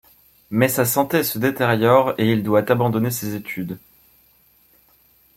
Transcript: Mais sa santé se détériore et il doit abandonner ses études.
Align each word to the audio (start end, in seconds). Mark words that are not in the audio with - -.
Mais 0.49 0.67
sa 0.67 0.83
santé 0.83 1.21
se 1.21 1.37
détériore 1.37 2.15
et 2.17 2.31
il 2.31 2.41
doit 2.41 2.71
abandonner 2.71 3.11
ses 3.11 3.35
études. 3.35 3.77